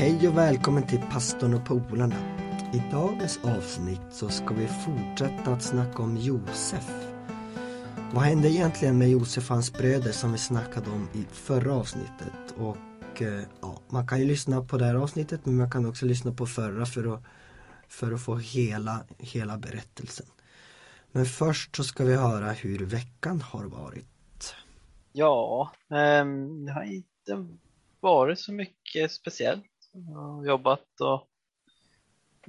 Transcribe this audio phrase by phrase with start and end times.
[0.00, 2.16] Hej och välkommen till pastorn och polarna.
[2.72, 6.90] I dagens avsnitt så ska vi fortsätta att snacka om Josef.
[8.12, 12.54] Vad hände egentligen med Josef och hans bröder som vi snackade om i förra avsnittet?
[12.56, 16.06] Och eh, ja, man kan ju lyssna på det här avsnittet men man kan också
[16.06, 17.22] lyssna på förra för att,
[17.88, 20.26] för att få hela, hela berättelsen.
[21.12, 24.54] Men först så ska vi höra hur veckan har varit.
[25.12, 27.58] Ja, ehm, det har inte
[28.00, 29.69] varit så mycket speciellt.
[29.92, 31.14] Jag har jobbat och,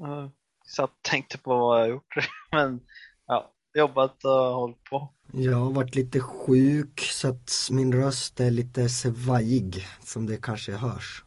[0.05, 0.31] och
[0.65, 2.15] satt och tänkte på vad jag gjort.
[2.51, 2.79] Men
[3.27, 5.09] ja, jobbat och hållit på.
[5.33, 10.71] Jag har varit lite sjuk så att min röst är lite svajig som det kanske
[10.71, 11.23] hörs.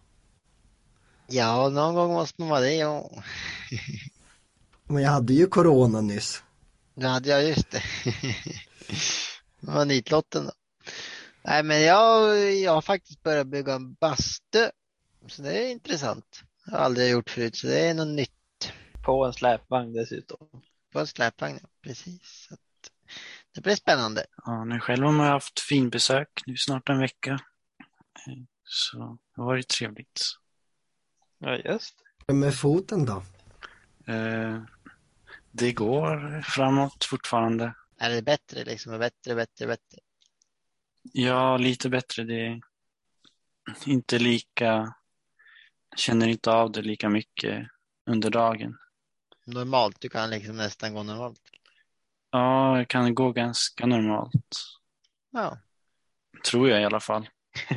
[1.26, 3.10] Ja, någon gång måste man vara det, ja.
[4.84, 6.42] Men jag hade ju corona nyss.
[7.02, 7.82] Hade jag, just det.
[9.60, 10.52] Det var nitlotten då.
[11.42, 14.68] Nej, men jag, jag har faktiskt börjat bygga en bastu.
[15.26, 16.42] Så det är intressant.
[16.66, 18.30] Jag har aldrig gjort förut, så det är något nytt.
[19.04, 20.48] På en släpvagn dessutom.
[20.92, 21.68] På en släpvagn, ja.
[21.82, 22.46] precis.
[22.48, 22.56] Så
[23.54, 24.26] det blir spännande.
[24.44, 27.32] Ja, nu själv har man haft finbesök nu snart en vecka.
[28.26, 28.98] Eh, Så
[29.34, 30.20] det har varit trevligt.
[31.38, 31.94] Ja, just
[32.26, 33.22] Med foten då?
[34.12, 34.62] Eh,
[35.50, 37.74] Det går framåt fortfarande.
[37.98, 38.98] Är det bättre liksom?
[38.98, 39.98] Bättre, bättre, bättre?
[41.12, 42.24] Ja, lite bättre.
[42.24, 42.60] Det är
[43.86, 44.94] inte lika,
[45.96, 47.68] känner inte av det lika mycket
[48.10, 48.78] under dagen.
[49.46, 51.40] Normalt, du kan liksom nästan gå normalt.
[52.30, 54.56] Ja, det kan gå ganska normalt.
[55.30, 55.58] Ja,
[56.44, 57.28] Tror jag i alla fall.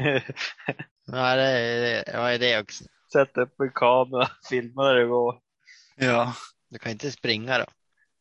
[1.05, 2.83] ja det, är det, ja, är det också.
[3.13, 5.39] Sätt upp en kamera, filma när det går.
[5.95, 6.33] Ja.
[6.69, 7.65] Du kan inte springa då.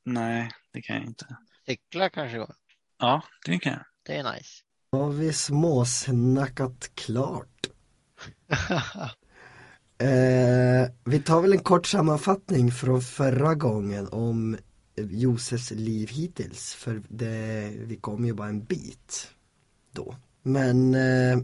[0.05, 1.37] Nej, det kan jag inte.
[1.67, 2.55] Cykla kanske går.
[2.99, 3.85] Ja, det kan jag.
[4.03, 4.63] Det är nice.
[4.93, 7.67] Har vi småsnackat klart.
[9.99, 14.57] Eh, vi tar väl en kort sammanfattning från förra gången om
[14.97, 16.75] Josefs liv hittills.
[16.75, 19.29] För det, vi kom ju bara en bit
[19.93, 20.17] då.
[20.43, 21.39] Men eh,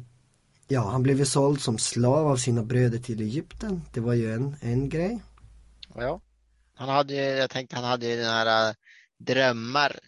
[0.68, 3.82] ja, han blev ju såld som slav av sina bröder till Egypten.
[3.92, 5.22] Det var ju en, en grej.
[5.94, 6.20] Ja.
[6.74, 8.74] Han hade ju, jag tänkte han hade ju den här eh,
[9.18, 9.98] drömmar.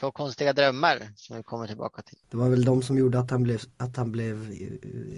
[0.00, 2.18] Två konstiga drömmar som vi kommer tillbaka till.
[2.30, 4.54] Det var väl de som gjorde att han blev, att han blev,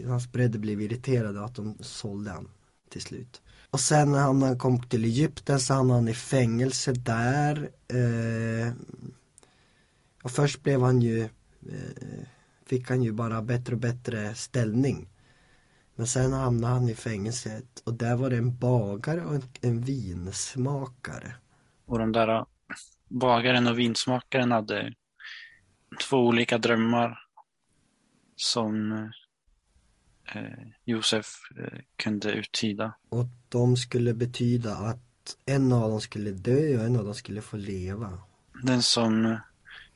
[0.06, 2.48] hans bröder blev irriterade och att de sålde han
[2.88, 3.42] till slut.
[3.70, 7.70] Och sen när han kom till Egypten så hamnade han i fängelse där.
[7.88, 8.72] Eh,
[10.22, 12.24] och först blev han ju, eh,
[12.66, 15.08] fick han ju bara bättre och bättre ställning.
[15.94, 19.80] Men sen hamnade han i fängelset och där var det en bagare och en, en
[19.80, 21.34] vinsmakare.
[21.86, 22.46] Och de där
[23.12, 24.94] bagaren och vinsmakaren hade
[26.08, 27.18] två olika drömmar
[28.36, 28.92] som
[30.34, 30.42] eh,
[30.84, 31.26] Josef
[31.58, 32.94] eh, kunde uttyda.
[33.08, 37.42] Och de skulle betyda att en av dem skulle dö och en av dem skulle
[37.42, 38.18] få leva.
[38.62, 39.36] Den som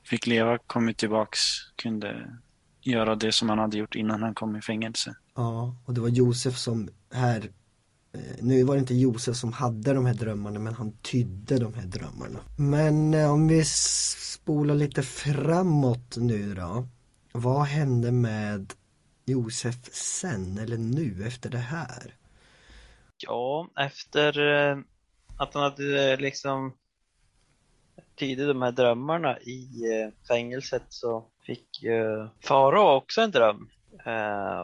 [0.04, 1.40] fick leva kom ju tillbaks,
[1.76, 2.38] kunde
[2.80, 5.16] göra det som han hade gjort innan han kom i fängelse.
[5.34, 7.50] Ja, och det var Josef som här
[8.16, 11.74] Eh, nu var det inte Josef som hade de här drömmarna men han tydde de
[11.74, 12.40] här drömmarna.
[12.56, 16.86] Men eh, om vi spolar lite framåt nu då.
[17.32, 18.72] Vad hände med
[19.24, 22.14] Josef sen eller nu efter det här?
[23.16, 24.78] Ja, efter eh,
[25.36, 26.72] att han hade liksom
[28.14, 29.70] tidigt de här drömmarna i
[30.28, 33.68] fängelset så fick ju Farao också en dröm.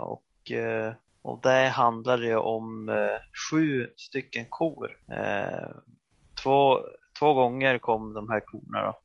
[0.01, 0.53] Och,
[1.23, 4.99] och det handlade ju om eh, sju stycken kor.
[5.09, 5.69] Eh,
[6.43, 6.81] två,
[7.19, 8.99] två gånger kom de här korna då.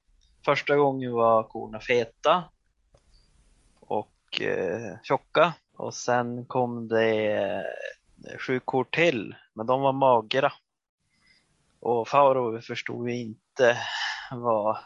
[0.46, 2.44] Första gången var korna feta
[3.80, 7.36] och eh, tjocka och sen kom det
[8.26, 10.54] eh, sju kor till, men de var magra.
[11.80, 13.78] Och Faro förstod ju inte
[14.32, 14.78] vad,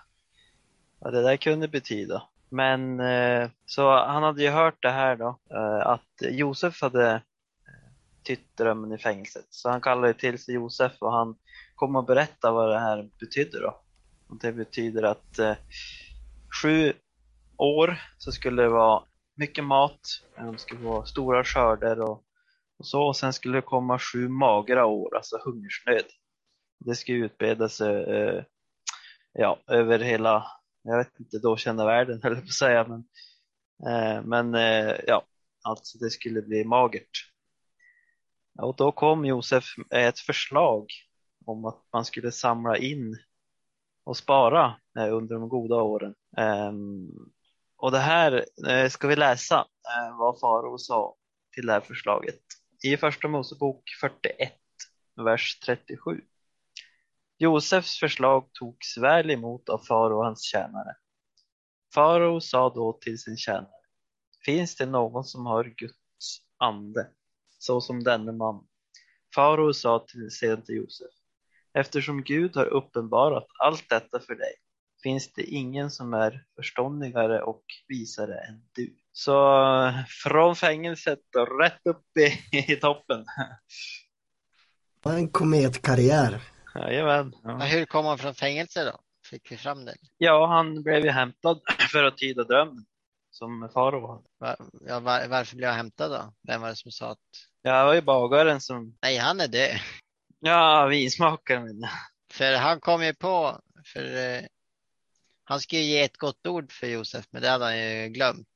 [1.00, 2.24] vad det där kunde betyda.
[2.54, 7.22] Men eh, så han hade ju hört det här då, eh, att Josef hade eh,
[8.24, 9.46] tytt drömmen i fängelset.
[9.50, 11.36] Så han kallade till sig Josef och han
[11.76, 13.82] kom och berättade vad det här betydde då.
[14.30, 15.40] Och det betyder att
[16.62, 16.94] sju
[17.58, 19.04] år så skulle det vara
[19.36, 20.00] mycket mat,
[20.38, 22.24] de skulle få stora skörder och,
[22.80, 23.02] och så.
[23.08, 26.06] Och sen skulle det komma sju magra år, alltså hungersnöd.
[26.80, 28.46] Det skulle utbreda sig
[29.34, 30.48] ja, över hela,
[30.84, 32.88] jag vet inte, då kända världen höll jag på att säga.
[32.88, 33.04] Men,
[33.88, 35.26] eh, men eh, ja,
[35.64, 37.32] alltså det skulle bli magert.
[38.60, 40.86] Och då kom Josef med ett förslag
[41.46, 43.18] om att man skulle samla in
[44.04, 46.16] och spara eh, under de goda åren.
[46.38, 47.10] Ehm,
[47.78, 51.16] och det här eh, ska vi läsa eh, vad Farao sa
[51.54, 52.40] till det här förslaget.
[52.84, 54.54] i Första Mosebok 41,
[55.26, 56.22] vers 37.
[57.42, 60.96] Josefs förslag togs väl emot av farao och hans tjänare.
[61.94, 63.82] Farao sa då till sin tjänare,
[64.46, 67.08] finns det någon som har Guds ande,
[67.60, 68.68] så som denne man?
[69.36, 71.12] Farao sa till, sedan till Josef,
[71.74, 74.54] eftersom Gud har uppenbarat allt detta för dig,
[75.04, 78.96] finns det ingen som är förståndigare och visare än du.
[79.12, 79.34] Så
[80.24, 83.26] från fängelset och rätt upp i, i toppen.
[85.06, 86.42] En kometkarriär.
[86.76, 87.34] Jajamän.
[87.44, 89.00] Ja, hur kom han från fängelse då?
[89.30, 89.96] Fick vi fram det?
[90.18, 92.86] ja, han blev ju hämtad för att tyda drömmen
[93.32, 94.24] som farao hade.
[94.40, 94.56] Va,
[94.88, 96.34] ja, var, varför blev jag hämtad då?
[96.48, 97.20] Vem var det som sa att
[97.62, 99.80] Ja, det var ju bagaren som, nej, han är död?
[100.40, 101.90] ja, vinsmakaren menar.
[102.32, 104.44] För han kom ju på, för eh,
[105.44, 108.48] han skulle ju ge ett gott ord för Josef, men det hade han ju glömt.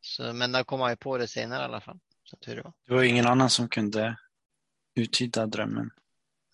[0.00, 1.98] Så, men då kom han ju på det senare i alla fall.
[2.24, 2.72] Så tur det var.
[2.86, 4.16] Det var ingen annan som kunde
[4.94, 5.90] uttyda drömmen.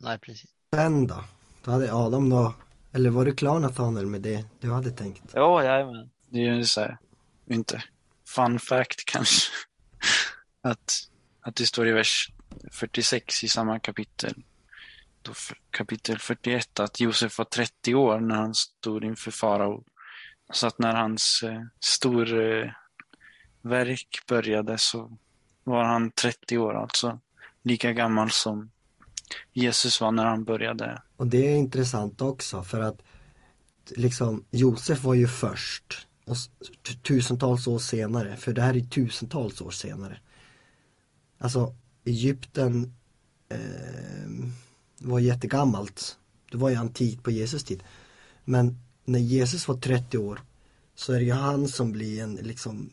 [0.00, 0.50] Nej, precis.
[0.74, 1.24] Sen då?
[1.64, 2.54] Då hade Adam då,
[2.92, 5.22] eller var du klar Nathaniel med det du hade tänkt?
[5.34, 6.10] Jo, jajamän.
[6.28, 6.98] Det är ju så här,
[7.46, 7.82] inte
[8.28, 9.52] fun fact kanske,
[10.62, 10.92] att,
[11.40, 12.32] att det står i vers
[12.72, 14.34] 46 i samma kapitel,
[15.22, 15.32] då
[15.70, 19.84] kapitel 41, att Josef var 30 år när han stod inför farao.
[20.52, 22.70] Så att när hans eh, stor eh,
[23.62, 25.18] verk började så
[25.64, 27.20] var han 30 år, alltså
[27.62, 28.70] lika gammal som
[29.52, 31.02] Jesus var när han började.
[31.16, 33.02] Och det är intressant också för att
[33.90, 36.36] liksom Josef var ju först och
[37.02, 40.20] tusentals år senare, för det här är tusentals år senare.
[41.38, 42.94] Alltså Egypten
[43.48, 44.28] eh,
[44.98, 46.18] var jättegammalt.
[46.50, 47.82] Det var ju antikt på Jesus tid.
[48.44, 50.40] Men när Jesus var 30 år
[50.94, 52.90] så är det ju han som blir en liksom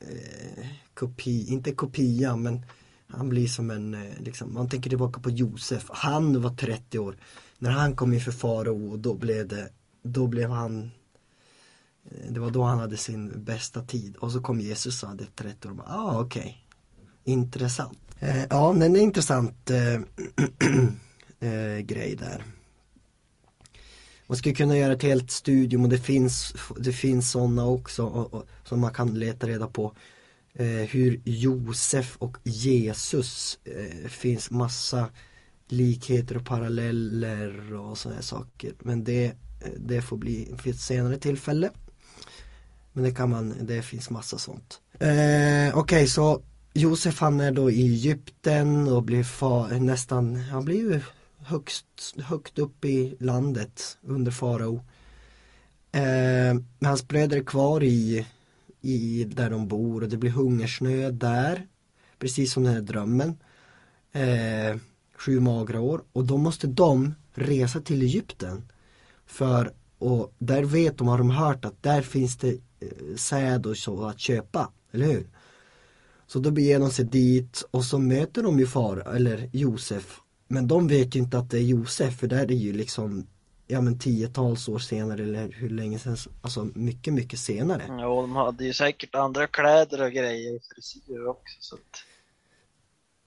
[0.00, 2.66] eh, kopia, inte kopia men
[3.12, 7.16] han blir som en, eh, liksom, man tänker tillbaka på Josef, han var 30 år.
[7.58, 9.68] När han kom inför farao, då blev det,
[10.02, 10.90] då blev han
[12.10, 15.24] eh, det var då han hade sin bästa tid och så kom Jesus och hade
[15.26, 16.66] 30 år och bara, ah okej,
[17.24, 17.98] intressant.
[18.18, 19.94] Eh, ja, men det är en intressant eh,
[21.50, 22.44] eh, grej där.
[24.26, 28.34] Man skulle kunna göra ett helt studium och det finns, det finns sådana också och,
[28.34, 29.92] och, som man kan leta reda på
[30.54, 35.08] Eh, hur Josef och Jesus eh, finns massa
[35.68, 38.72] likheter och paralleller och sådana saker.
[38.78, 39.32] Men det, eh,
[39.76, 41.70] det får bli för ett senare tillfälle.
[42.92, 44.80] Men det kan man, det finns massa sånt.
[44.98, 46.42] Eh, Okej, så
[46.74, 51.00] Josef han är då i Egypten och blir far, nästan, han blir ju
[51.38, 51.86] högst,
[52.24, 54.76] högt upp i landet under farao.
[55.92, 58.26] Eh, men hans bröder är kvar i
[58.82, 61.66] i där de bor och det blir hungersnöd där.
[62.18, 63.36] Precis som den här drömmen.
[64.12, 64.76] Eh,
[65.16, 68.62] sju magra år och då måste de resa till Egypten.
[69.26, 73.76] För och där vet de, har de hört att där finns det eh, säd och
[73.76, 75.26] så att köpa, eller hur?
[76.26, 80.20] Så då beger de sig dit och så möter de ju far, eller Josef.
[80.48, 83.26] Men de vet ju inte att det är Josef för där är ju liksom
[83.72, 87.84] ja men tiotals år senare eller hur länge sedan, alltså mycket, mycket senare.
[87.88, 91.56] Ja, de hade ju säkert andra kläder och grejer och frisyrer också.
[91.60, 92.04] Så att,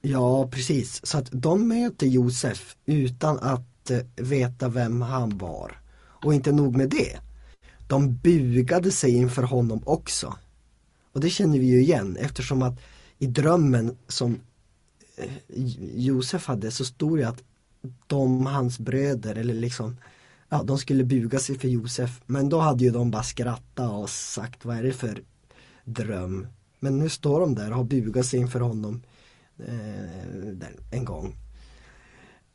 [0.01, 1.05] Ja, precis.
[1.05, 5.79] Så att de möter Josef utan att eh, veta vem han var.
[6.23, 7.19] Och inte nog med det.
[7.87, 10.35] De bugade sig inför honom också.
[11.11, 12.79] Och det känner vi ju igen eftersom att
[13.19, 14.39] i drömmen som
[15.15, 15.31] eh,
[15.95, 17.43] Josef hade så stod det att
[18.07, 19.97] de, hans bröder eller liksom
[20.49, 24.09] Ja, de skulle buga sig för Josef men då hade ju de bara skrattat och
[24.09, 25.23] sagt vad är det för
[25.83, 26.47] dröm.
[26.79, 29.01] Men nu står de där och har bugat sig inför honom
[29.57, 31.35] eh, en gång.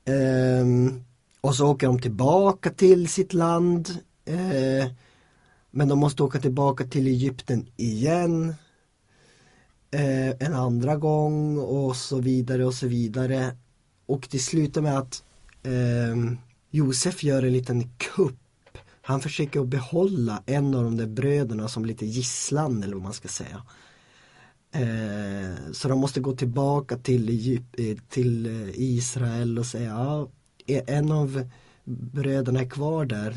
[0.04, 0.94] Eh,
[1.40, 3.90] och så åker de tillbaka till sitt land.
[4.24, 4.88] Eh,
[5.70, 8.54] men de måste åka tillbaka till Egypten igen.
[9.90, 13.56] Eh, en andra gång och så vidare och så vidare.
[14.06, 15.24] Och det slutar med att
[15.62, 16.38] ehm,
[16.70, 18.36] Josef gör en liten kupp.
[19.02, 23.12] Han försöker att behålla en av de där bröderna som lite gisslan eller vad man
[23.12, 23.62] ska säga.
[24.72, 30.28] Eh, så de måste gå tillbaka till, Egypt, eh, till eh, Israel och säga ja,
[30.86, 31.48] en av
[31.84, 33.36] bröderna är kvar där.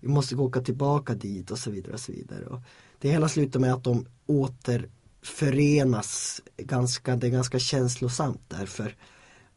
[0.00, 2.46] Vi måste åka tillbaka dit och så vidare och så vidare.
[2.46, 2.60] Och
[2.98, 8.96] det hela slutar med att de återförenas ganska, det är ganska känslosamt därför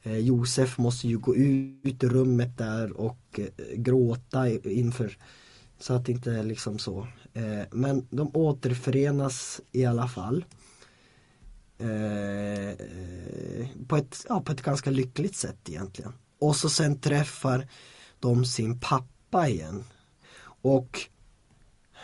[0.03, 5.18] Eh, Josef måste ju gå ut ur rummet där och eh, gråta inför
[5.79, 7.08] så att det inte är liksom så.
[7.34, 10.46] Eh, men de återförenas i alla fall.
[13.88, 16.13] på, ett, ja, på ett ganska lyckligt sätt egentligen.
[16.39, 17.68] Och så sen träffar
[18.20, 19.84] de sin pappa igen.
[20.62, 21.00] Och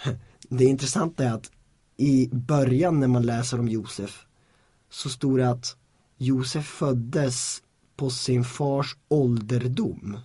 [0.49, 1.51] det intressanta är att
[1.97, 4.25] i början när man läser om Josef
[4.89, 5.77] så stod det att
[6.17, 7.61] Josef föddes
[7.95, 10.19] på sin fars ålderdom.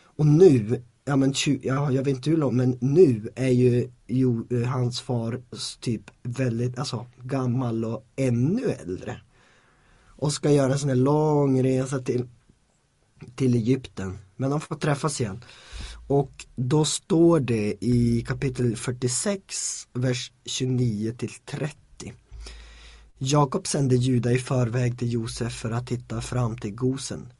[0.00, 4.46] Och nu, ja men ja, jag vet inte hur långt, men nu är ju jo,
[4.66, 5.42] hans far
[5.80, 9.20] typ väldigt, alltså gammal och ännu äldre.
[10.06, 12.28] Och ska göra en sån här lång resa till,
[13.34, 14.18] till Egypten.
[14.36, 15.44] Men de får träffas igen.
[16.08, 21.87] Och då står det i kapitel 46, vers 29 till 30.
[23.20, 27.32] Jakob sände Juda i förväg till Josef för att hitta fram till Gosen.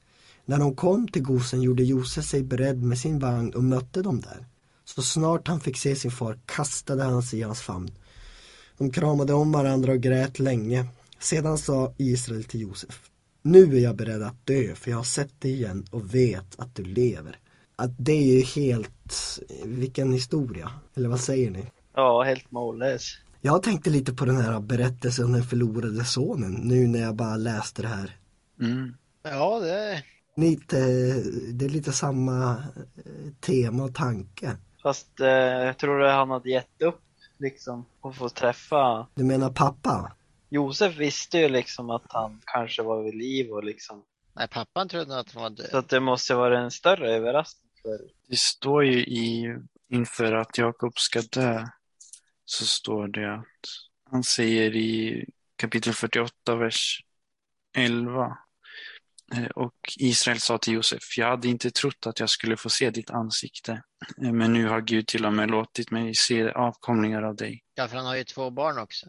[0.44, 4.20] När de kom till Gosen gjorde Josef sig beredd med sin vagn och mötte dem
[4.20, 4.46] där.
[4.84, 7.90] Så snart han fick se sin far kastade han sig i hans famn.
[8.78, 10.86] De kramade om varandra och grät länge.
[11.18, 13.10] Sedan sa Israel till Josef.
[13.42, 16.74] Nu är jag beredd att dö för jag har sett dig igen och vet att
[16.74, 17.38] du lever.
[17.76, 20.70] Att det är ju helt, vilken historia.
[20.94, 21.64] Eller vad säger ni?
[21.94, 23.18] Ja, helt mållös.
[23.40, 27.36] Jag tänkte lite på den här berättelsen om den förlorade sonen nu när jag bara
[27.36, 28.16] läste det här.
[28.60, 28.94] Mm.
[29.22, 30.02] Ja, det är...
[30.36, 30.76] Lite,
[31.52, 34.56] det är lite samma eh, tema och tanke.
[34.82, 37.00] Fast eh, jag tror att han hade gett upp
[37.38, 40.12] liksom och få träffa Du menar pappa?
[40.50, 44.02] Josef visste ju liksom att han kanske var vid liv och liksom
[44.36, 45.74] Nej, pappan trodde att han var så död.
[45.74, 49.56] att det måste vara en större överraskning för Det står ju i,
[49.90, 51.66] inför att Jakob ska dö,
[52.50, 53.66] så står det att
[54.10, 55.24] han säger i
[55.56, 57.00] kapitel 48, vers
[57.76, 58.38] 11.
[59.34, 62.90] eh, Och Israel sa till Josef, jag hade inte trott att jag skulle få se
[62.90, 63.82] ditt ansikte,
[64.22, 67.62] eh, men nu har Gud till och med låtit mig se avkomlingar av dig.
[67.74, 69.06] Ja, för han har ju två barn också.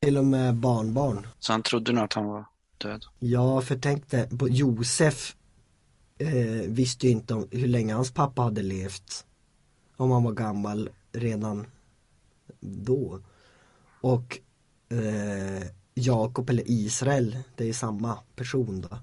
[0.00, 1.26] Till och med barnbarn.
[1.38, 2.46] Så han trodde nog att han var
[2.78, 3.04] död.
[3.18, 5.34] Ja, för tänk dig, Josef
[6.18, 9.26] eh, visste ju inte om hur länge hans pappa hade levt.
[9.96, 11.66] Om han var gammal redan
[12.60, 13.20] då.
[14.00, 14.38] Och
[14.88, 15.62] eh,
[15.94, 18.98] Jakob eller Israel, det är samma person då.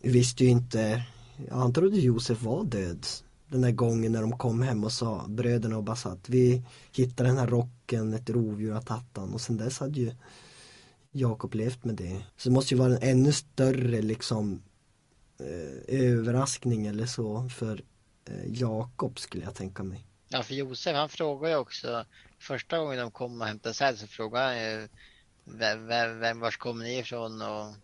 [0.00, 1.02] Visste ju inte,
[1.50, 3.06] han trodde Josef var död.
[3.48, 6.62] Den där gången när de kom hem och sa, bröderna och bara vi
[6.92, 9.34] hittade den här rocken, ett rovdjur har tagit den.
[9.34, 10.12] Och sen dess hade ju
[11.10, 12.24] Jakob levt med det.
[12.36, 14.62] Så det måste ju vara en ännu större liksom
[15.38, 17.82] eh, överraskning eller så för
[18.24, 20.06] eh, Jakob skulle jag tänka mig.
[20.28, 22.04] Ja, för Josef han frågar ju också,
[22.38, 24.88] första gången de kom och hämtade säd så frågade han ju
[25.44, 27.74] vem, vem, vem vars kommer ni ifrån och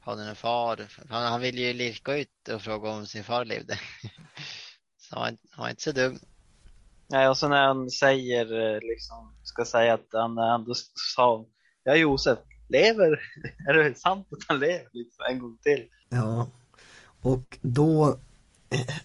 [0.00, 0.88] har ni någon far?
[1.08, 3.78] Han, han ville ju lirka ut och fråga om sin far levde.
[4.96, 6.18] Så han, han var inte så dum.
[7.08, 10.74] Nej, och så när han säger, eh, liksom, ska säga att han ändå
[11.14, 11.46] sa,
[11.84, 12.38] ja Josef,
[12.68, 13.20] lever,
[13.68, 14.88] är det sant att han lever?
[14.92, 15.88] Liksom, en gång till.
[16.08, 16.50] Ja,
[17.22, 18.18] och då
[18.70, 18.96] eh,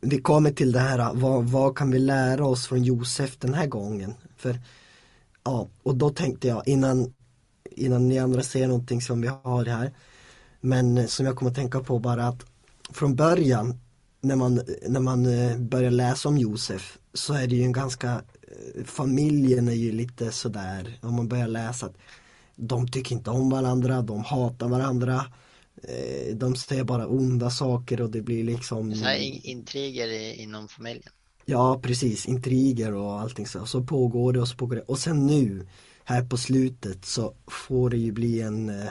[0.00, 3.66] vi kommer till det här, vad, vad kan vi lära oss från Josef den här
[3.66, 4.14] gången?
[4.36, 4.60] För,
[5.44, 7.14] ja, och då tänkte jag innan,
[7.70, 9.92] innan ni andra ser någonting som vi har här,
[10.60, 12.44] men eh, som jag kommer att tänka på bara att
[12.90, 13.80] från början
[14.20, 18.10] när man, när man eh, börjar läsa om Josef så är det ju en ganska,
[18.12, 21.96] eh, familjen är ju lite sådär, om man börjar läsa att
[22.56, 25.24] de tycker inte om varandra, de hatar varandra,
[26.34, 31.12] de säger bara onda saker och det blir liksom Så här in- intriger inom familjen.
[31.44, 33.66] Ja precis, intriger och allting så.
[33.66, 34.82] Så pågår det och så pågår det.
[34.82, 35.66] Och sen nu,
[36.04, 38.86] här på slutet så får det ju bli en eh,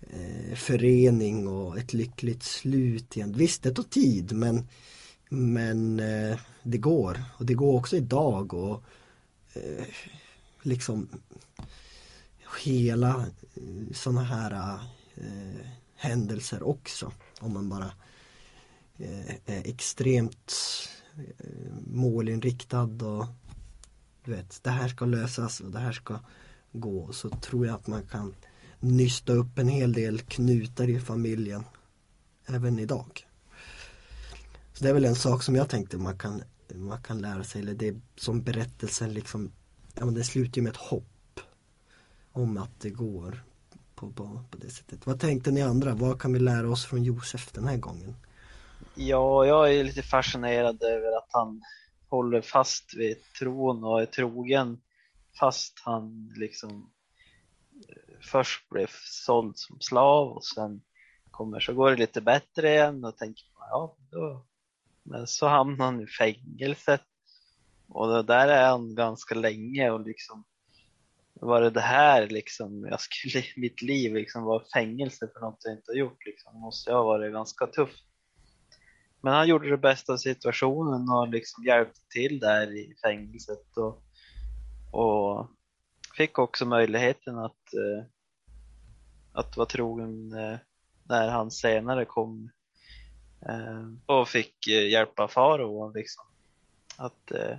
[0.00, 3.32] eh, förening och ett lyckligt slut igen.
[3.36, 4.68] Visst, det tar tid men,
[5.28, 7.22] men eh, det går.
[7.38, 8.82] Och det går också idag och
[9.54, 9.84] eh,
[10.62, 11.08] liksom
[12.64, 13.08] hela
[13.54, 14.52] eh, sådana här
[15.16, 15.66] eh,
[15.98, 17.12] händelser också.
[17.40, 17.92] Om man bara
[18.98, 20.54] eh, är extremt
[21.16, 23.26] eh, målinriktad och
[24.24, 26.18] du vet, det här ska lösas och det här ska
[26.72, 27.12] gå.
[27.12, 28.34] Så tror jag att man kan
[28.80, 31.64] nysta upp en hel del knutar i familjen
[32.46, 33.26] även idag.
[34.72, 36.42] Så det är väl en sak som jag tänkte man kan,
[36.74, 39.52] man kan lära sig, eller det som berättelsen liksom,
[39.94, 41.40] ja men det slutar ju med ett hopp
[42.32, 43.44] om att det går
[43.98, 45.06] på, på, på det sättet.
[45.06, 45.94] Vad tänkte ni andra?
[45.94, 48.14] Vad kan vi lära oss från Josef den här gången?
[48.94, 51.62] Ja, jag är lite fascinerad över att han
[52.08, 54.80] håller fast vid tron och är trogen
[55.40, 56.90] fast han liksom
[57.88, 60.80] eh, först blev såld som slav och sen
[61.30, 64.44] kommer så går det lite bättre igen och tänker man, ja då
[65.02, 67.02] men så hamnar han i fängelset
[67.88, 70.44] och där är han ganska länge och liksom
[71.40, 75.74] var det det här liksom, jag skulle, mitt liv liksom var fängelse för något jag
[75.74, 76.54] inte har gjort liksom.
[76.54, 78.04] Det måste ha varit ganska tufft.
[79.20, 84.02] Men han gjorde det bästa av situationen och liksom hjälpte till där i fängelset och,
[84.92, 85.48] och
[86.16, 88.04] fick också möjligheten att, eh,
[89.32, 90.58] att vara trogen eh,
[91.08, 92.50] när han senare kom
[93.48, 96.24] eh, och fick eh, hjälpa farao liksom.
[96.96, 97.56] Att eh,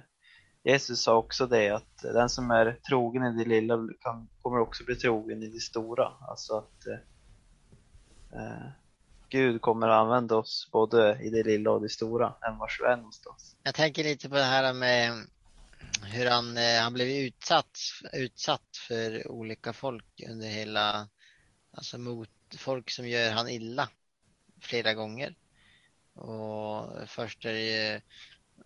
[0.64, 4.84] Jesus sa också det att den som är trogen i det lilla kan, kommer också
[4.84, 6.14] bli trogen i det stora.
[6.30, 8.68] Alltså att eh, eh,
[9.30, 12.86] Gud kommer att använda oss både i det lilla och det stora, än vars vi
[12.86, 13.56] är någonstans.
[13.64, 15.28] Jag tänker lite på det här med
[16.04, 17.78] hur han, eh, han blev utsatt,
[18.14, 21.08] utsatt för olika folk under hela,
[21.72, 23.90] alltså mot folk som gör han illa
[24.62, 25.36] flera gånger.
[26.14, 28.02] Och först är det ju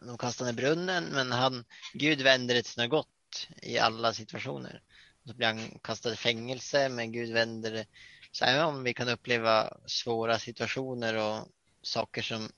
[0.07, 4.81] de kastar ner brunnen, men han, Gud vänder det till något gott i alla situationer.
[5.25, 7.85] Så blir han kastad i fängelse, men Gud vänder det.
[8.31, 11.47] Så även om vi kan uppleva svåra situationer och
[11.81, 12.49] saker som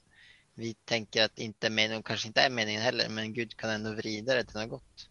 [0.55, 3.69] vi tänker att inte är meningen, och kanske inte är meningen heller, men Gud kan
[3.69, 5.09] ändå vrida det till något gott.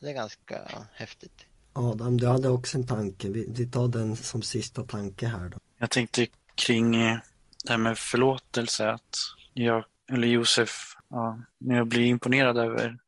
[0.00, 1.46] Det är ganska häftigt.
[1.72, 3.28] Adam, du hade också en tanke.
[3.28, 5.58] Vi, vi tar den som sista tanke här då.
[5.78, 7.22] Jag tänkte kring det
[7.68, 9.16] här med förlåtelse, att
[9.52, 12.98] jag, eller Josef, ja, men jag blir imponerad över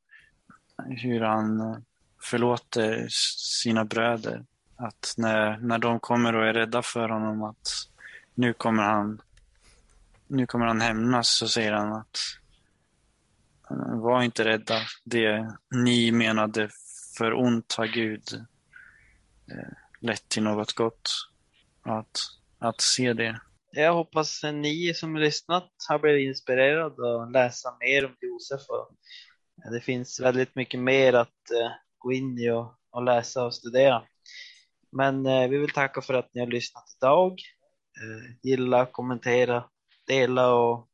[0.85, 1.77] hur han eh,
[2.23, 3.07] förlåter
[3.63, 4.45] sina bröder.
[4.77, 7.69] Att när, när de kommer och är rädda för honom att
[8.35, 9.21] nu kommer han
[10.27, 12.19] nu kommer han hämnas så säger han att
[13.71, 14.81] eh, var inte rädda.
[15.05, 16.69] Det ni menade
[17.19, 18.23] för ont har Gud
[19.51, 21.11] eh, lett till något gott.
[21.83, 22.19] Att,
[22.59, 23.41] att se det.
[23.78, 28.61] Jag hoppas att ni som lyssnat har blivit inspirerade att läsa mer om Josef.
[28.68, 33.54] Och det finns väldigt mycket mer att eh, gå in i och, och läsa och
[33.54, 34.02] studera.
[34.92, 37.33] Men eh, vi vill tacka för att ni har lyssnat idag.
[38.00, 39.64] Eh, gilla, kommentera,
[40.06, 40.88] dela och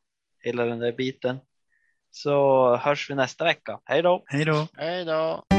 [0.44, 1.38] hela den där biten.
[2.10, 3.80] Så hörs vi nästa vecka.
[3.84, 4.22] Hej då!
[4.26, 4.68] Hej då!
[4.76, 5.51] Hej då!